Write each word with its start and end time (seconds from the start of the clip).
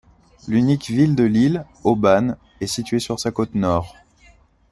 L'unique 0.47 0.87
ville 0.89 1.13
de 1.13 1.23
l'île, 1.25 1.63
Oban, 1.83 2.35
est 2.59 2.65
située 2.65 2.97
sur 2.97 3.19
sa 3.19 3.29
côte 3.29 3.53
nord. 3.53 3.95